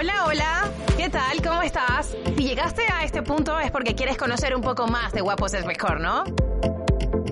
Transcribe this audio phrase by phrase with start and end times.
[0.00, 1.42] Hola, hola, ¿qué tal?
[1.42, 2.16] ¿Cómo estás?
[2.34, 5.66] Si llegaste a este punto es porque quieres conocer un poco más de Guapos es
[5.66, 6.24] Mejor, ¿no?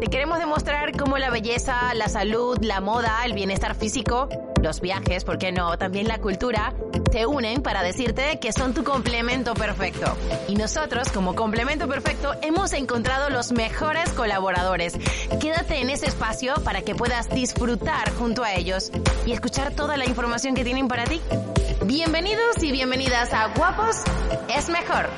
[0.00, 4.28] Te queremos demostrar cómo la belleza, la salud, la moda, el bienestar físico,
[4.62, 5.76] los viajes, ¿por qué no?
[5.76, 6.72] También la cultura,
[7.10, 10.16] se unen para decirte que son tu complemento perfecto.
[10.46, 14.96] Y nosotros, como complemento perfecto, hemos encontrado los mejores colaboradores.
[15.40, 18.92] Quédate en ese espacio para que puedas disfrutar junto a ellos
[19.26, 21.20] y escuchar toda la información que tienen para ti.
[21.86, 23.96] Bienvenidos y bienvenidas a Guapos
[24.56, 25.08] es Mejor.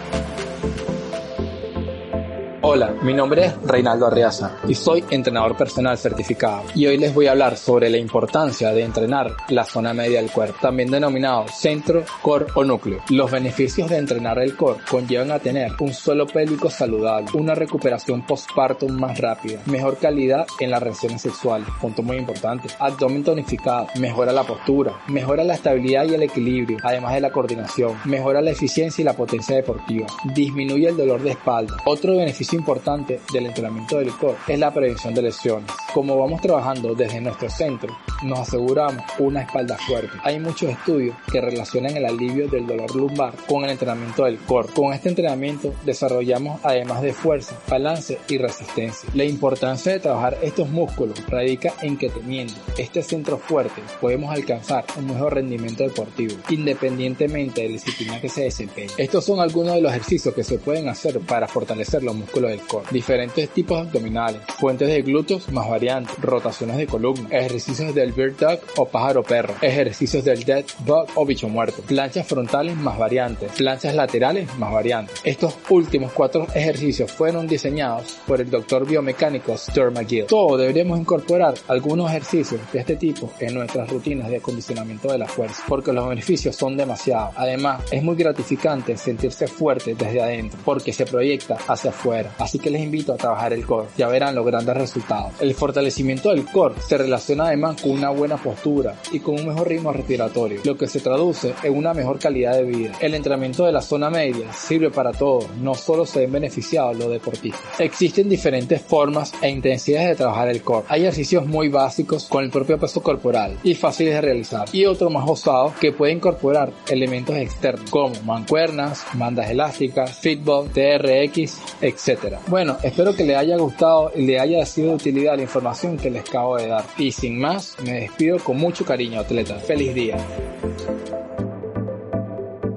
[2.62, 6.64] Hola, mi nombre es Reinaldo Arriaza y soy entrenador personal certificado.
[6.74, 10.30] Y hoy les voy a hablar sobre la importancia de entrenar la zona media del
[10.30, 13.00] cuerpo, también denominado centro, core o núcleo.
[13.08, 18.26] Los beneficios de entrenar el core conllevan a tener un suelo pélvico saludable, una recuperación
[18.26, 24.32] postpartum más rápida, mejor calidad en las relaciones sexuales, punto muy importante, abdomen tonificado, mejora
[24.32, 29.00] la postura, mejora la estabilidad y el equilibrio, además de la coordinación, mejora la eficiencia
[29.00, 31.78] y la potencia deportiva, disminuye el dolor de espalda.
[31.86, 35.70] Otro beneficio importante del entrenamiento del core es la prevención de lesiones.
[35.92, 40.16] Como vamos trabajando desde nuestro centro, nos aseguramos una espalda fuerte.
[40.22, 44.68] Hay muchos estudios que relacionan el alivio del dolor lumbar con el entrenamiento del core.
[44.74, 49.08] Con este entrenamiento desarrollamos además de fuerza, balance y resistencia.
[49.14, 54.84] La importancia de trabajar estos músculos radica en que teniendo este centro fuerte podemos alcanzar
[54.96, 58.90] un mejor rendimiento deportivo independientemente de la disciplina que se desempeñe.
[58.96, 62.60] Estos son algunos de los ejercicios que se pueden hacer para fortalecer los músculos del
[62.60, 62.86] core.
[62.90, 68.86] Diferentes tipos abdominales, fuentes de glúteos más variantes, rotaciones de columna, ejercicios bird dog o
[68.86, 74.48] pájaro perro, ejercicios del dead bug o bicho muerto, planchas frontales más variantes, planchas laterales
[74.58, 75.20] más variantes.
[75.24, 80.26] Estos últimos cuatro ejercicios fueron diseñados por el doctor biomecánico Stuart McGill.
[80.26, 85.26] Todos deberíamos incorporar algunos ejercicios de este tipo en nuestras rutinas de acondicionamiento de la
[85.26, 87.34] fuerza, porque los beneficios son demasiados.
[87.36, 92.34] Además, es muy gratificante sentirse fuerte desde adentro, porque se proyecta hacia afuera.
[92.38, 95.32] Así que les invito a trabajar el core, ya verán los grandes resultados.
[95.40, 99.68] El fortalecimiento del core se relaciona además con una buena postura y con un mejor
[99.68, 102.92] ritmo respiratorio, lo que se traduce en una mejor calidad de vida.
[102.98, 107.10] El entrenamiento de la zona media sirve para todos, no solo se ven beneficiados los
[107.10, 107.78] deportistas.
[107.78, 110.86] Existen diferentes formas e intensidades de trabajar el core.
[110.88, 115.12] Hay ejercicios muy básicos con el propio peso corporal y fáciles de realizar y otros
[115.12, 122.36] más osados que pueden incorporar elementos externos como mancuernas, bandas elásticas, fitball, TRX, etc.
[122.46, 126.10] Bueno, espero que les haya gustado y le haya sido de utilidad la información que
[126.10, 126.84] les acabo de dar.
[126.96, 129.58] Y sin más, me despido con mucho cariño, atleta.
[129.58, 130.16] Feliz día.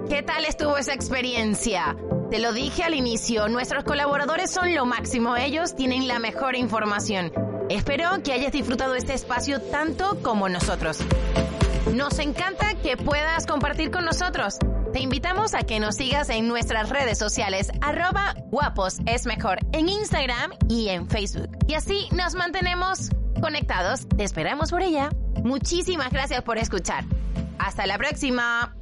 [0.09, 1.95] ¿Qué tal estuvo esa experiencia?
[2.29, 7.31] Te lo dije al inicio, nuestros colaboradores son lo máximo, ellos tienen la mejor información.
[7.69, 10.99] Espero que hayas disfrutado este espacio tanto como nosotros.
[11.93, 14.57] Nos encanta que puedas compartir con nosotros.
[14.93, 19.89] Te invitamos a que nos sigas en nuestras redes sociales, arroba guapos es mejor, en
[19.89, 21.49] Instagram y en Facebook.
[21.67, 23.09] Y así nos mantenemos
[23.43, 24.07] conectados.
[24.07, 25.09] Te esperamos por ella.
[25.43, 27.03] Muchísimas gracias por escuchar.
[27.59, 28.73] Hasta la próxima.